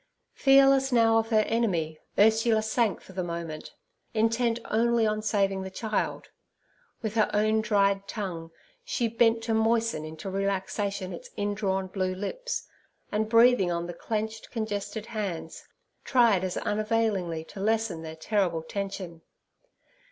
Fearless 0.33 0.91
now 0.91 1.19
of 1.19 1.29
her 1.29 1.41
enemy, 1.41 1.99
Ursula 2.17 2.63
sank 2.63 3.01
for 3.01 3.13
the 3.13 3.23
moment, 3.23 3.75
intent 4.15 4.57
only 4.65 5.05
on 5.05 5.21
saving 5.21 5.61
the 5.61 5.69
child. 5.69 6.29
With 7.03 7.13
her 7.13 7.29
own 7.35 7.61
dried 7.61 8.07
tongue, 8.07 8.49
she 8.83 9.07
bent 9.07 9.43
to 9.43 9.53
moisten 9.53 10.03
into 10.03 10.27
relaxation 10.27 11.13
its 11.13 11.29
indrawn 11.37 11.85
blue 11.85 12.15
lips, 12.15 12.65
and 13.11 13.29
breathing 13.29 13.71
on 13.71 13.85
the 13.85 13.93
clenched, 13.93 14.49
congested 14.49 15.05
hands, 15.05 15.65
tried 16.03 16.43
as 16.43 16.57
unavailingly 16.57 17.43
to 17.43 17.59
lessen 17.59 18.01
their 18.01 18.15
terrible 18.15 18.63
tension. 18.63 19.21